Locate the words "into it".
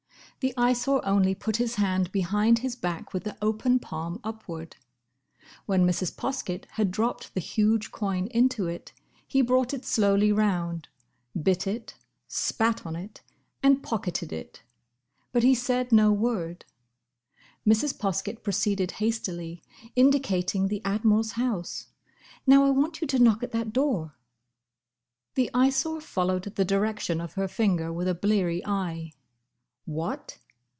8.31-8.91